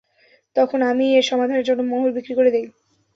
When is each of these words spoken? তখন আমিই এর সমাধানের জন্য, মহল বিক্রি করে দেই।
তখন 0.55 0.79
আমিই 0.89 1.15
এর 1.15 1.25
সমাধানের 1.29 1.65
জন্য, 1.65 1.81
মহল 1.91 2.09
বিক্রি 2.17 2.33
করে 2.35 2.49
দেই। 2.51 2.65